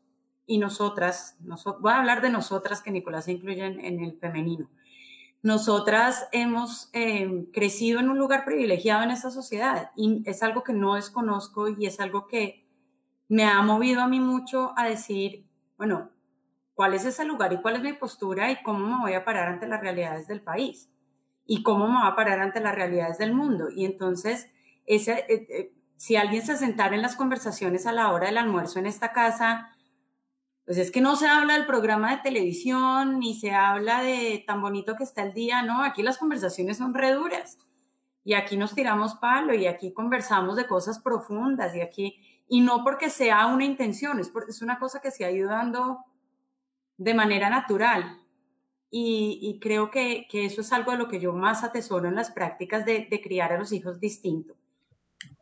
y 0.46 0.56
nosotras, 0.56 1.36
voy 1.78 1.92
a 1.92 1.98
hablar 1.98 2.22
de 2.22 2.30
nosotras 2.30 2.80
que 2.80 2.90
Nicolás 2.90 3.26
se 3.26 3.32
incluye 3.32 3.62
en, 3.62 3.78
en 3.78 4.02
el 4.02 4.18
femenino, 4.18 4.70
nosotras 5.42 6.26
hemos 6.32 6.88
eh, 6.94 7.50
crecido 7.52 8.00
en 8.00 8.08
un 8.08 8.16
lugar 8.16 8.46
privilegiado 8.46 9.02
en 9.02 9.10
esta 9.10 9.30
sociedad 9.30 9.90
y 9.94 10.22
es 10.24 10.42
algo 10.42 10.64
que 10.64 10.72
no 10.72 10.94
desconozco 10.94 11.68
y 11.68 11.84
es 11.84 12.00
algo 12.00 12.26
que 12.26 12.66
me 13.28 13.44
ha 13.44 13.60
movido 13.60 14.00
a 14.00 14.08
mí 14.08 14.20
mucho 14.20 14.72
a 14.78 14.88
decir, 14.88 15.44
bueno, 15.76 16.08
¿cuál 16.80 16.94
es 16.94 17.04
ese 17.04 17.26
lugar 17.26 17.52
y 17.52 17.60
cuál 17.60 17.76
es 17.76 17.82
mi 17.82 17.92
postura 17.92 18.50
y 18.50 18.62
cómo 18.62 18.86
me 18.86 19.02
voy 19.02 19.12
a 19.12 19.24
parar 19.24 19.48
ante 19.48 19.66
las 19.66 19.82
realidades 19.82 20.26
del 20.26 20.40
país? 20.40 20.88
y 21.52 21.64
cómo 21.64 21.88
me 21.88 21.94
va 21.94 22.06
a 22.06 22.14
parar 22.14 22.38
ante 22.38 22.60
las 22.60 22.76
realidades 22.76 23.18
del 23.18 23.34
mundo. 23.34 23.70
Y 23.74 23.84
entonces, 23.84 24.48
ese, 24.86 25.24
eh, 25.28 25.46
eh, 25.50 25.74
si 25.96 26.14
alguien 26.14 26.46
se 26.46 26.56
sentara 26.56 26.94
en 26.94 27.02
las 27.02 27.16
conversaciones 27.16 27.88
a 27.88 27.92
la 27.92 28.12
hora 28.12 28.26
del 28.26 28.38
almuerzo 28.38 28.78
en 28.78 28.86
esta 28.86 29.12
casa, 29.12 29.76
pues 30.64 30.78
es 30.78 30.92
que 30.92 31.00
no 31.00 31.16
se 31.16 31.26
habla 31.26 31.54
del 31.54 31.66
programa 31.66 32.12
de 32.12 32.22
televisión, 32.22 33.18
ni 33.18 33.34
se 33.34 33.50
habla 33.50 34.00
de 34.00 34.44
tan 34.46 34.62
bonito 34.62 34.94
que 34.94 35.02
está 35.02 35.24
el 35.24 35.34
día, 35.34 35.62
no, 35.62 35.82
aquí 35.82 36.04
las 36.04 36.18
conversaciones 36.18 36.76
son 36.76 36.94
reduras. 36.94 37.58
Y 38.22 38.34
aquí 38.34 38.56
nos 38.56 38.76
tiramos 38.76 39.16
palo 39.16 39.52
y 39.52 39.66
aquí 39.66 39.92
conversamos 39.92 40.54
de 40.54 40.68
cosas 40.68 41.00
profundas 41.00 41.74
y 41.74 41.80
aquí, 41.80 42.44
y 42.46 42.60
no 42.60 42.84
porque 42.84 43.10
sea 43.10 43.46
una 43.46 43.64
intención, 43.64 44.20
es 44.20 44.30
porque 44.30 44.52
es 44.52 44.62
una 44.62 44.78
cosa 44.78 45.00
que 45.00 45.10
se 45.10 45.24
ha 45.24 45.32
ido 45.32 45.50
dando 45.50 46.04
de 47.00 47.14
manera 47.14 47.48
natural. 47.48 48.18
Y, 48.90 49.38
y 49.40 49.58
creo 49.58 49.90
que, 49.90 50.26
que, 50.28 50.44
eso 50.44 50.60
es 50.60 50.72
algo 50.72 50.92
de 50.92 50.98
lo 50.98 51.08
que 51.08 51.18
yo 51.18 51.32
más 51.32 51.64
atesoro 51.64 52.08
en 52.08 52.14
las 52.14 52.30
prácticas 52.30 52.84
de, 52.84 53.06
de 53.10 53.20
criar 53.22 53.52
a 53.52 53.58
los 53.58 53.72
hijos 53.72 54.00
distinto. 54.00 54.54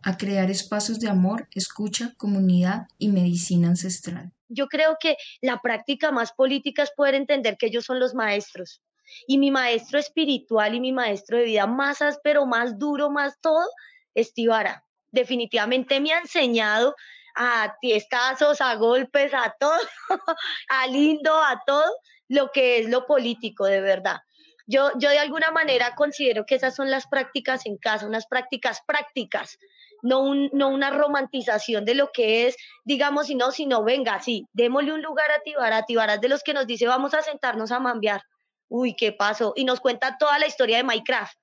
A 0.03 0.17
crear 0.17 0.51
espacios 0.51 1.01
de 1.01 1.09
amor, 1.09 1.49
escucha, 1.53 2.15
comunidad 2.17 2.87
y 2.99 3.09
medicina 3.09 3.69
ancestral. 3.69 4.31
Yo 4.49 4.69
creo 4.69 4.99
que 5.01 5.17
la 5.41 5.61
práctica 5.61 6.13
más 6.13 6.33
política 6.33 6.85
es 6.85 6.93
poder 6.93 7.15
entender 7.15 7.57
que 7.59 7.67
ellos 7.67 7.85
son 7.85 7.99
los 7.99 8.15
maestros. 8.15 8.81
Y 9.27 9.39
mi 9.39 9.51
maestro 9.51 9.99
espiritual 9.99 10.75
y 10.75 10.81
mi 10.81 10.93
maestro 10.93 11.39
de 11.39 11.45
vida 11.45 11.67
más 11.67 12.03
áspero, 12.03 12.47
más 12.47 12.79
duro, 12.79 13.11
más 13.11 13.41
todo, 13.41 13.67
es 14.15 14.33
Tibara. 14.33 14.85
Definitivamente 15.11 15.99
me 16.01 16.13
ha 16.13 16.21
enseñado 16.21 16.95
a 17.39 17.77
tiestazos, 17.81 18.61
a 18.61 18.75
golpes, 18.75 19.33
a 19.33 19.55
todo, 19.59 19.79
a 20.69 20.87
lindo, 20.89 21.35
a 21.35 21.63
todo, 21.65 21.85
lo 22.29 22.51
que 22.51 22.79
es 22.79 22.89
lo 22.89 23.07
político 23.07 23.65
de 23.65 23.81
verdad. 23.81 24.19
Yo, 24.67 24.91
yo 24.99 25.09
de 25.09 25.19
alguna 25.19 25.51
manera 25.51 25.95
considero 25.95 26.45
que 26.45 26.57
esas 26.57 26.75
son 26.75 26.91
las 26.91 27.07
prácticas 27.07 27.65
en 27.65 27.79
casa, 27.79 28.07
unas 28.07 28.27
prácticas 28.27 28.83
prácticas, 28.87 29.57
no, 30.03 30.21
un, 30.21 30.51
no 30.53 30.69
una 30.69 30.91
romantización 30.91 31.85
de 31.87 31.95
lo 31.95 32.11
que 32.13 32.47
es, 32.47 32.57
digamos, 32.85 33.29
sino, 33.29 33.51
sino, 33.51 33.83
venga, 33.83 34.21
sí, 34.21 34.47
démosle 34.53 34.93
un 34.93 35.03
lugar 35.03 35.31
a 35.31 35.41
Tibara, 35.41 35.85
Tibara 35.85 36.15
es 36.15 36.21
de 36.21 36.29
los 36.29 36.43
que 36.43 36.53
nos 36.53 36.67
dice, 36.67 36.87
vamos 36.87 37.15
a 37.15 37.23
sentarnos 37.23 37.73
a 37.73 37.81
mambear. 37.81 38.23
Uy, 38.69 38.95
¿qué 38.95 39.13
pasó? 39.13 39.55
Y 39.57 39.65
nos 39.65 39.81
cuenta 39.81 40.19
toda 40.19 40.39
la 40.39 40.47
historia 40.47 40.77
de 40.77 40.85
Minecraft 40.85 41.39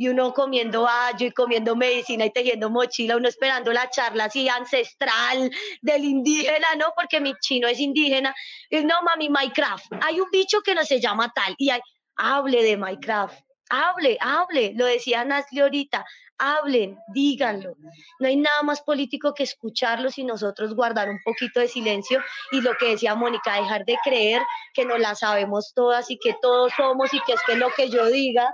y 0.00 0.08
uno 0.08 0.32
comiendo 0.32 0.88
ayo 0.88 1.26
y 1.26 1.30
comiendo 1.30 1.76
medicina 1.76 2.24
y 2.24 2.30
tejiendo 2.30 2.70
mochila, 2.70 3.18
uno 3.18 3.28
esperando 3.28 3.70
la 3.70 3.90
charla 3.90 4.24
así 4.24 4.48
ancestral 4.48 5.50
del 5.82 6.04
indígena, 6.04 6.68
¿no? 6.78 6.94
Porque 6.96 7.20
mi 7.20 7.34
chino 7.42 7.68
es 7.68 7.78
indígena. 7.78 8.34
No, 8.70 9.02
mami, 9.02 9.28
Minecraft. 9.28 9.92
Hay 10.00 10.18
un 10.18 10.30
bicho 10.30 10.62
que 10.62 10.74
no 10.74 10.84
se 10.84 11.02
llama 11.02 11.30
tal 11.34 11.54
y 11.58 11.68
hay, 11.68 11.82
hable 12.16 12.62
de 12.62 12.78
Minecraft. 12.78 13.38
Hable, 13.68 14.16
hable, 14.22 14.72
lo 14.74 14.86
decía 14.86 15.22
Nasli 15.22 15.60
ahorita, 15.60 16.06
hablen, 16.38 16.96
díganlo. 17.12 17.74
No 18.20 18.26
hay 18.26 18.36
nada 18.36 18.62
más 18.62 18.80
político 18.80 19.34
que 19.34 19.42
escucharlos 19.42 20.16
y 20.16 20.24
nosotros 20.24 20.74
guardar 20.74 21.10
un 21.10 21.20
poquito 21.22 21.60
de 21.60 21.68
silencio 21.68 22.22
y 22.52 22.62
lo 22.62 22.74
que 22.78 22.86
decía 22.86 23.14
Mónica, 23.14 23.60
dejar 23.60 23.84
de 23.84 23.98
creer 24.02 24.40
que 24.72 24.86
no 24.86 24.96
la 24.96 25.14
sabemos 25.14 25.74
todas 25.74 26.10
y 26.10 26.18
que 26.18 26.34
todos 26.40 26.72
somos 26.74 27.12
y 27.12 27.20
que 27.20 27.34
es 27.34 27.40
que 27.46 27.56
lo 27.56 27.68
que 27.76 27.90
yo 27.90 28.06
diga 28.06 28.50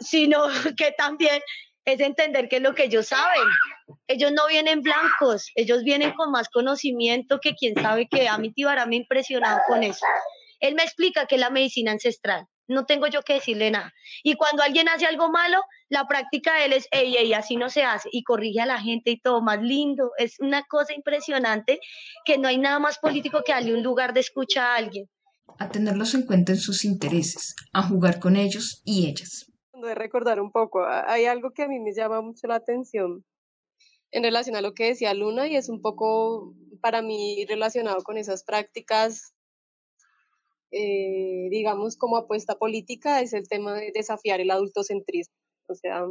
sino 0.00 0.46
que 0.76 0.92
también 0.92 1.40
es 1.84 2.00
entender 2.00 2.48
qué 2.48 2.56
es 2.56 2.62
lo 2.62 2.74
que 2.74 2.84
ellos 2.84 3.08
saben. 3.08 3.44
Ellos 4.08 4.32
no 4.32 4.46
vienen 4.48 4.82
blancos, 4.82 5.50
ellos 5.54 5.84
vienen 5.84 6.12
con 6.14 6.30
más 6.30 6.48
conocimiento 6.48 7.38
que 7.40 7.54
quien 7.54 7.74
sabe 7.74 8.08
que 8.08 8.28
a 8.28 8.38
mi 8.38 8.52
Tibara 8.52 8.86
me 8.86 8.96
ha 8.96 9.00
impresionado 9.00 9.60
con 9.68 9.82
eso. 9.82 10.04
Él 10.60 10.74
me 10.74 10.82
explica 10.82 11.26
que 11.26 11.36
es 11.36 11.40
la 11.40 11.50
medicina 11.50 11.92
ancestral, 11.92 12.46
no 12.66 12.86
tengo 12.86 13.06
yo 13.06 13.22
que 13.22 13.34
decirle 13.34 13.70
nada. 13.70 13.92
Y 14.22 14.34
cuando 14.34 14.62
alguien 14.62 14.88
hace 14.88 15.06
algo 15.06 15.30
malo, 15.30 15.62
la 15.88 16.06
práctica 16.06 16.54
de 16.54 16.64
él 16.64 16.72
es, 16.72 16.88
ey, 16.90 17.16
ey, 17.16 17.32
así 17.32 17.56
no 17.56 17.70
se 17.70 17.84
hace, 17.84 18.08
y 18.10 18.24
corrige 18.24 18.60
a 18.60 18.66
la 18.66 18.80
gente 18.80 19.10
y 19.10 19.20
todo, 19.20 19.40
más 19.40 19.60
lindo. 19.60 20.10
Es 20.18 20.40
una 20.40 20.64
cosa 20.64 20.94
impresionante 20.94 21.78
que 22.24 22.38
no 22.38 22.48
hay 22.48 22.58
nada 22.58 22.78
más 22.78 22.98
político 22.98 23.42
que 23.44 23.52
darle 23.52 23.74
un 23.74 23.82
lugar 23.82 24.12
de 24.12 24.20
escucha 24.20 24.72
a 24.72 24.76
alguien. 24.76 25.08
A 25.58 25.70
tenerlos 25.70 26.14
en 26.14 26.26
cuenta 26.26 26.52
en 26.52 26.58
sus 26.58 26.84
intereses, 26.84 27.54
a 27.72 27.82
jugar 27.82 28.20
con 28.20 28.36
ellos 28.36 28.82
y 28.84 29.08
ellas 29.08 29.46
de 29.86 29.94
recordar 29.94 30.40
un 30.40 30.50
poco, 30.50 30.84
hay 30.84 31.26
algo 31.26 31.50
que 31.52 31.62
a 31.62 31.68
mí 31.68 31.78
me 31.80 31.92
llama 31.94 32.20
mucho 32.20 32.46
la 32.46 32.56
atención 32.56 33.24
en 34.10 34.22
relación 34.22 34.56
a 34.56 34.60
lo 34.60 34.74
que 34.74 34.86
decía 34.86 35.14
Luna 35.14 35.48
y 35.48 35.56
es 35.56 35.68
un 35.68 35.80
poco 35.80 36.54
para 36.80 37.02
mí 37.02 37.44
relacionado 37.48 38.02
con 38.02 38.16
esas 38.18 38.44
prácticas, 38.44 39.34
eh, 40.70 41.48
digamos, 41.50 41.96
como 41.96 42.16
apuesta 42.16 42.56
política, 42.56 43.20
es 43.20 43.32
el 43.32 43.48
tema 43.48 43.74
de 43.74 43.92
desafiar 43.94 44.40
el 44.40 44.50
adultocentrismo. 44.50 45.34
O 45.68 45.74
sea, 45.74 46.04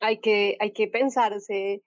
hay 0.00 0.20
que, 0.20 0.56
hay 0.60 0.72
que 0.72 0.88
pensarse 0.88 1.82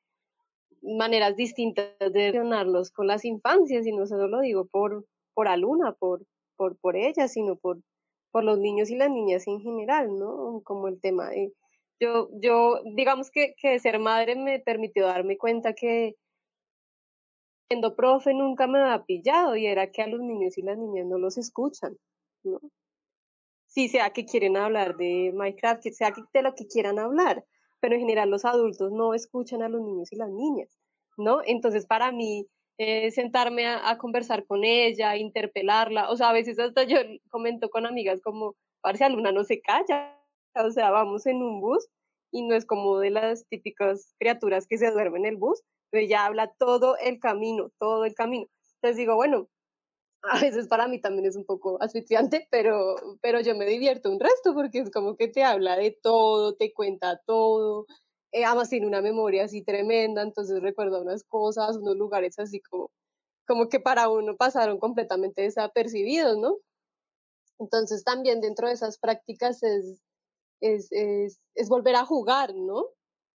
maneras 0.82 1.36
distintas 1.36 1.94
de 2.00 2.32
relacionarlos 2.32 2.92
con 2.92 3.08
las 3.08 3.26
infancias, 3.26 3.86
y 3.88 3.92
no 3.92 4.06
solo 4.06 4.28
lo 4.28 4.42
digo 4.42 4.68
por, 4.68 5.06
por 5.34 5.48
Aluna, 5.48 5.94
por, 5.94 6.26
por, 6.62 6.78
por 6.78 6.96
ella, 6.96 7.28
sino 7.28 7.56
por, 7.56 7.82
por 8.30 8.44
los 8.44 8.60
niños 8.60 8.92
y 8.92 8.96
las 8.96 9.10
niñas 9.10 9.48
en 9.48 9.62
general, 9.62 10.16
¿no? 10.20 10.62
Como 10.64 10.90
el 10.90 11.02
tema 11.02 11.30
de, 11.30 11.52
yo, 12.00 12.30
yo, 12.34 12.82
digamos 12.96 13.32
que, 13.32 13.56
que 13.58 13.80
ser 13.80 13.98
madre 13.98 14.36
me 14.36 14.60
permitió 14.60 15.08
darme 15.08 15.40
cuenta 15.40 15.74
que 15.74 16.18
siendo 17.68 17.96
profe 17.96 18.36
nunca 18.36 18.68
me 18.68 18.80
había 18.80 19.04
pillado 19.06 19.56
y 19.56 19.66
era 19.66 19.90
que 19.90 20.04
a 20.04 20.08
los 20.08 20.22
niños 20.22 20.56
y 20.60 20.62
las 20.62 20.78
niñas 20.78 21.08
no 21.08 21.18
los 21.18 21.40
escuchan, 21.40 21.98
¿no? 22.44 22.60
Sí, 23.66 23.90
sea 23.90 24.12
que 24.14 24.26
quieren 24.26 24.56
hablar 24.56 24.98
de 24.98 25.32
Minecraft, 25.34 25.82
que 25.82 25.94
sea 25.94 26.14
de 26.32 26.42
lo 26.44 26.54
que 26.54 26.68
quieran 26.68 27.00
hablar, 27.00 27.44
pero 27.80 27.96
en 27.96 28.02
general 28.02 28.30
los 28.30 28.46
adultos 28.46 28.92
no 28.92 29.16
escuchan 29.16 29.64
a 29.64 29.70
los 29.70 29.82
niños 29.82 30.12
y 30.12 30.16
las 30.16 30.30
niñas, 30.30 30.78
¿no? 31.18 31.42
Entonces, 31.44 31.88
para 31.88 32.12
mí, 32.12 32.46
eh, 32.78 33.12
sentarme 33.12 33.68
a, 33.68 33.98
conversar 33.98 34.46
con 34.46 34.64
ella, 34.64 35.18
interpelarla, 35.18 36.10
o 36.10 36.18
sea, 36.18 36.30
a 36.30 36.34
veces 36.34 36.60
hasta 36.60 36.84
yo 36.84 36.98
comento 37.30 37.70
con 37.70 37.86
amigas 37.86 38.22
como, 38.22 38.56
parece 38.82 39.06
alguna 39.06 39.32
no 39.32 39.44
se 39.44 39.62
calla, 39.62 40.18
o 40.56 40.72
sea, 40.72 40.92
vamos 40.92 41.26
en 41.26 41.44
un 41.44 41.62
bus 41.62 41.88
y 42.32 42.44
no 42.44 42.56
es 42.56 42.66
como 42.66 43.00
de 43.00 43.12
las 43.12 43.46
típicas 43.48 44.16
criaturas 44.20 44.68
que 44.68 44.78
se 44.78 44.92
duermen 44.92 45.26
en 45.26 45.34
el 45.34 45.38
bus, 45.38 45.62
pero 45.90 46.06
ella 46.06 46.26
habla 46.26 46.54
todo 46.58 46.98
el 46.98 47.20
camino, 47.20 47.72
todo 47.78 48.06
el 48.06 48.16
camino. 48.16 48.48
Entonces 48.76 48.98
digo, 48.98 49.16
bueno, 49.16 49.50
a 50.24 50.40
veces 50.40 50.68
para 50.68 50.88
mí 50.88 51.00
también 51.00 51.26
es 51.26 51.36
un 51.36 51.46
poco 51.46 51.82
asfixiante, 51.82 52.48
pero, 52.52 52.96
pero 53.22 53.42
yo 53.42 53.56
me 53.56 53.66
divierto 53.66 54.12
un 54.12 54.20
resto 54.20 54.54
porque 54.54 54.80
es 54.80 54.92
como 54.92 55.18
que 55.18 55.28
te 55.28 55.44
habla 55.44 55.76
de 55.76 55.98
todo, 56.02 56.56
te 56.56 56.74
cuenta 56.74 57.20
todo, 57.26 57.86
eh, 58.32 58.46
además 58.46 58.70
tiene 58.70 58.88
una 58.88 59.02
memoria 59.02 59.46
así 59.46 59.64
tremenda, 59.64 60.22
entonces 60.22 60.62
recuerda 60.62 61.02
unas 61.02 61.24
cosas, 61.24 61.78
unos 61.78 61.96
lugares 61.98 62.40
así 62.40 62.62
como, 62.62 62.90
como 63.48 63.70
que 63.70 63.80
para 63.80 64.10
uno 64.10 64.38
pasaron 64.38 64.80
completamente 64.80 65.42
desapercibidos, 65.42 66.38
¿no? 66.38 66.58
Entonces 67.60 68.04
también 68.04 68.42
dentro 68.42 68.68
de 68.68 68.74
esas 68.74 68.98
prácticas 68.98 69.62
es, 69.64 70.02
es, 70.62 70.92
es, 70.92 71.40
es 71.56 71.70
volver 71.70 71.96
a 71.96 72.06
jugar, 72.06 72.56
¿no? 72.56 72.86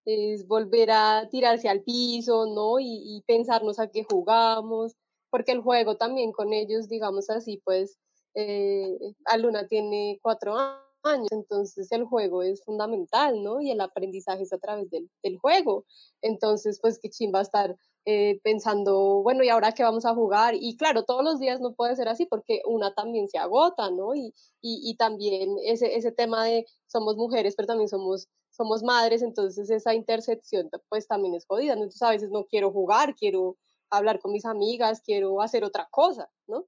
Es 0.06 0.46
volver 0.46 0.90
a 0.90 1.28
tirarse 1.30 1.68
al 1.68 1.82
piso, 1.82 2.46
¿no? 2.46 2.80
Y, 2.80 3.22
pensarnos 3.26 3.78
a 3.78 3.88
qué 3.88 4.04
jugamos, 4.04 4.94
porque 5.30 5.52
el 5.52 5.60
juego 5.60 5.96
también 5.96 6.32
con 6.32 6.52
ellos, 6.52 6.88
digamos 6.88 7.28
así, 7.30 7.60
pues 7.64 7.98
eh, 8.34 8.98
Aluna 9.26 9.66
tiene 9.68 10.18
cuatro 10.22 10.56
años. 11.06 11.28
Entonces 11.30 11.90
el 11.92 12.04
juego 12.04 12.42
es 12.42 12.64
fundamental, 12.64 13.42
¿no? 13.42 13.60
Y 13.60 13.70
el 13.70 13.80
aprendizaje 13.80 14.42
es 14.42 14.52
a 14.52 14.58
través 14.58 14.90
del, 14.90 15.08
juego. 15.40 15.84
Entonces, 16.22 16.78
pues 16.80 16.98
que 16.98 17.10
va 17.30 17.40
a 17.40 17.42
estar 17.42 17.76
eh, 18.04 18.40
pensando, 18.42 19.22
bueno, 19.22 19.42
¿y 19.42 19.48
ahora 19.48 19.72
qué 19.72 19.82
vamos 19.82 20.04
a 20.06 20.14
jugar? 20.14 20.54
Y 20.54 20.76
claro, 20.76 21.04
todos 21.04 21.24
los 21.24 21.40
días 21.40 21.60
no 21.60 21.74
puede 21.74 21.96
ser 21.96 22.08
así 22.08 22.26
porque 22.26 22.62
una 22.66 22.94
también 22.94 23.28
se 23.28 23.38
agota, 23.38 23.90
¿no? 23.90 24.14
Y, 24.14 24.32
y, 24.62 24.96
también 24.96 25.56
ese, 25.64 25.96
ese 25.96 26.12
tema 26.12 26.44
de 26.44 26.66
somos 26.86 27.16
mujeres, 27.16 27.54
pero 27.56 27.66
también 27.68 27.88
somos 27.88 28.28
somos 28.56 28.82
madres, 28.82 29.22
entonces 29.22 29.68
esa 29.70 29.94
intercepción 29.94 30.70
pues 30.88 31.06
también 31.06 31.34
es 31.34 31.46
jodida. 31.46 31.74
Entonces 31.74 32.02
a 32.02 32.10
veces 32.10 32.30
no 32.30 32.46
quiero 32.46 32.72
jugar, 32.72 33.14
quiero 33.14 33.56
hablar 33.90 34.18
con 34.20 34.32
mis 34.32 34.44
amigas, 34.44 35.02
quiero 35.04 35.42
hacer 35.42 35.64
otra 35.64 35.88
cosa, 35.90 36.30
¿no? 36.46 36.66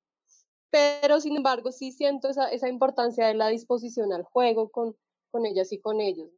Pero 0.70 1.20
sin 1.20 1.36
embargo 1.36 1.72
sí 1.72 1.92
siento 1.92 2.28
esa, 2.28 2.48
esa 2.50 2.68
importancia 2.68 3.26
de 3.26 3.34
la 3.34 3.48
disposición 3.48 4.12
al 4.12 4.22
juego 4.22 4.70
con, 4.70 4.96
con 5.30 5.46
ellas 5.46 5.72
y 5.72 5.80
con 5.80 6.00
ellos. 6.00 6.30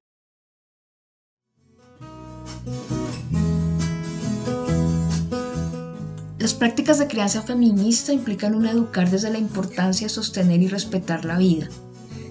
Las 6.39 6.55
prácticas 6.55 6.99
de 6.99 7.07
crianza 7.07 7.43
feminista 7.43 8.15
implican 8.15 8.55
un 8.55 8.67
educar 8.67 9.11
desde 9.11 9.31
la 9.31 9.39
importancia 9.39 10.07
de 10.07 10.15
sostener 10.15 10.63
y 10.63 10.69
respetar 10.69 11.27
la 11.27 11.37
vida, 11.37 11.69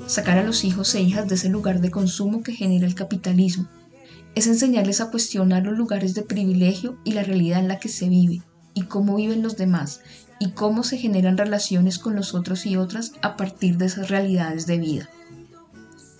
sacar 0.08 0.39
a 0.39 0.44
los 0.44 0.63
hijos 0.63 0.96
e 0.96 1.01
hijas 1.01 1.27
de 1.27 1.36
ese 1.36 1.50
lugar 1.50 1.79
de 1.79 1.91
consumo 1.91 2.41
que 2.41 2.53
genera 2.53 2.88
el 2.88 2.96
capitalismo. 2.96 3.68
Es 4.34 4.48
enseñarles 4.48 5.00
a 5.00 5.12
cuestionar 5.12 5.63
los 5.63 5.77
lugares 5.77 6.15
de 6.15 6.24
privilegio 6.24 6.98
y 7.03 7.12
la 7.12 7.22
realidad 7.22 7.60
en 7.60 7.68
la 7.68 7.79
que 7.79 7.89
se 7.89 8.10
vive, 8.10 8.41
y 8.74 8.86
cómo 8.86 9.15
viven 9.15 9.44
los 9.44 9.58
demás, 9.58 10.01
y 10.39 10.51
cómo 10.51 10.84
se 10.84 10.98
generan 10.98 11.38
relaciones 11.38 12.00
con 12.00 12.15
los 12.15 12.34
otros 12.34 12.65
y 12.65 12.77
otras 12.77 13.12
a 13.22 13.36
partir 13.36 13.77
de 13.77 13.86
esas 13.86 14.10
realidades 14.10 14.65
de 14.65 14.77
vida. 14.77 15.10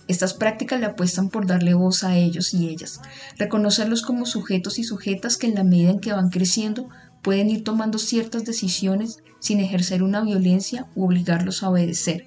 Estas 0.08 0.34
prácticas 0.34 0.80
le 0.80 0.86
apuestan 0.86 1.28
por 1.28 1.46
darle 1.46 1.74
voz 1.74 2.02
a 2.04 2.16
ellos 2.16 2.52
y 2.52 2.68
ellas, 2.68 3.00
reconocerlos 3.38 4.02
como 4.02 4.26
sujetos 4.26 4.78
y 4.78 4.84
sujetas 4.84 5.36
que 5.36 5.46
en 5.46 5.54
la 5.54 5.64
medida 5.64 5.90
en 5.90 6.00
que 6.00 6.12
van 6.12 6.30
creciendo 6.30 6.88
pueden 7.22 7.48
ir 7.48 7.64
tomando 7.64 7.98
ciertas 7.98 8.44
decisiones 8.44 9.18
sin 9.38 9.60
ejercer 9.60 10.02
una 10.02 10.20
violencia 10.22 10.86
u 10.94 11.04
obligarlos 11.04 11.62
a 11.62 11.70
obedecer. 11.70 12.26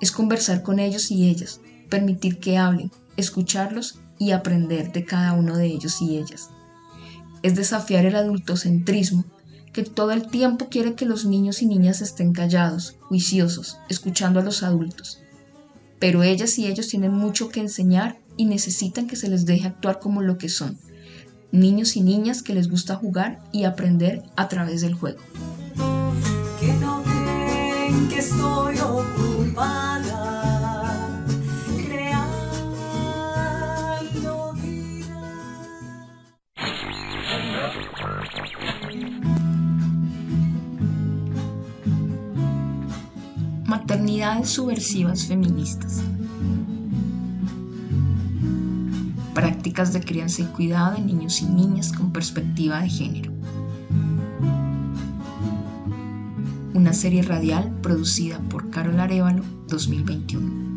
Es 0.00 0.12
conversar 0.12 0.62
con 0.62 0.78
ellos 0.78 1.10
y 1.10 1.28
ellas, 1.28 1.60
permitir 1.90 2.38
que 2.38 2.56
hablen, 2.56 2.90
escucharlos 3.16 3.98
y 4.18 4.30
aprender 4.30 4.92
de 4.92 5.04
cada 5.04 5.32
uno 5.32 5.56
de 5.56 5.66
ellos 5.66 6.00
y 6.00 6.18
ellas. 6.18 6.50
Es 7.42 7.56
desafiar 7.56 8.06
el 8.06 8.14
adultocentrismo 8.14 9.24
que 9.72 9.84
todo 9.84 10.12
el 10.12 10.28
tiempo 10.28 10.68
quiere 10.70 10.94
que 10.94 11.06
los 11.06 11.24
niños 11.24 11.62
y 11.62 11.66
niñas 11.66 12.02
estén 12.02 12.32
callados, 12.32 12.96
juiciosos, 13.00 13.78
escuchando 13.88 14.40
a 14.40 14.42
los 14.42 14.62
adultos. 14.62 15.20
Pero 15.98 16.22
ellas 16.22 16.58
y 16.58 16.66
ellos 16.66 16.88
tienen 16.88 17.12
mucho 17.12 17.48
que 17.48 17.60
enseñar 17.60 18.18
y 18.36 18.44
necesitan 18.44 19.06
que 19.06 19.16
se 19.16 19.28
les 19.28 19.46
deje 19.46 19.66
actuar 19.66 19.98
como 19.98 20.20
lo 20.20 20.36
que 20.36 20.48
son, 20.48 20.78
niños 21.52 21.96
y 21.96 22.02
niñas 22.02 22.42
que 22.42 22.54
les 22.54 22.68
gusta 22.68 22.96
jugar 22.96 23.42
y 23.52 23.64
aprender 23.64 24.22
a 24.36 24.48
través 24.48 24.80
del 24.80 24.94
juego. 24.94 25.20
Que 26.60 26.72
no 26.74 27.02
que 28.08 28.18
estoy 28.18 28.76
subversivas 44.40 45.26
feministas. 45.26 46.02
Prácticas 49.34 49.92
de 49.92 50.00
crianza 50.00 50.42
y 50.42 50.46
cuidado 50.46 50.96
de 50.96 51.02
niños 51.02 51.42
y 51.42 51.46
niñas 51.46 51.92
con 51.92 52.12
perspectiva 52.12 52.80
de 52.80 52.88
género. 52.88 53.32
Una 56.74 56.92
serie 56.92 57.22
radial 57.22 57.70
producida 57.82 58.38
por 58.48 58.70
Carol 58.70 58.98
Arevalo 58.98 59.44
2021. 59.68 60.71